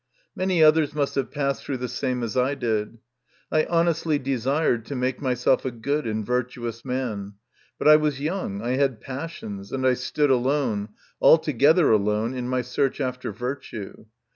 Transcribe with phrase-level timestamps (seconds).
[0.35, 2.97] Many others must have passed through the same as I did.
[3.51, 7.35] I honestly desired to make myself a good and virtuous man;
[7.77, 10.89] but I was young, I had passions, and I stood alone,
[11.21, 14.05] altogether alone, in my search after virtue.